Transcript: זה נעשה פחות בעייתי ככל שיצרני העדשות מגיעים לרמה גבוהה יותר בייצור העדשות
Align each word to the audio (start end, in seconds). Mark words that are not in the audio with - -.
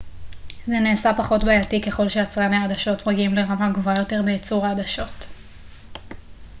זה 0.67 0.79
נעשה 0.79 1.11
פחות 1.17 1.43
בעייתי 1.43 1.81
ככל 1.81 2.09
שיצרני 2.09 2.55
העדשות 2.55 3.07
מגיעים 3.07 3.33
לרמה 3.35 3.69
גבוהה 3.71 3.95
יותר 3.99 4.21
בייצור 4.25 4.65
העדשות 4.65 5.25